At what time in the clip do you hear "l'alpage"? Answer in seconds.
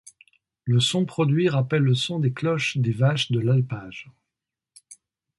3.39-4.09